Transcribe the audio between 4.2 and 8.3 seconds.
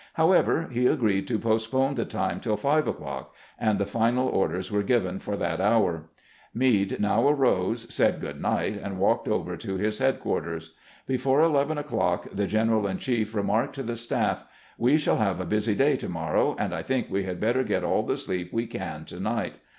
orders were given for that hour. Meade now arose, said